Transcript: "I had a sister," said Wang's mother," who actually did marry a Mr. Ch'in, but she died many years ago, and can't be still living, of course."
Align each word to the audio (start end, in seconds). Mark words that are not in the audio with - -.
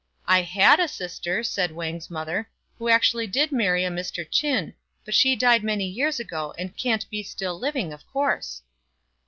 "I 0.25 0.41
had 0.41 0.79
a 0.79 0.87
sister," 0.87 1.43
said 1.43 1.73
Wang's 1.73 2.09
mother," 2.09 2.49
who 2.79 2.89
actually 2.89 3.27
did 3.27 3.51
marry 3.51 3.85
a 3.85 3.91
Mr. 3.91 4.27
Ch'in, 4.27 4.73
but 5.05 5.13
she 5.13 5.35
died 5.35 5.63
many 5.63 5.85
years 5.85 6.19
ago, 6.19 6.55
and 6.57 6.75
can't 6.75 7.07
be 7.11 7.21
still 7.21 7.59
living, 7.59 7.93
of 7.93 8.03
course." 8.07 8.63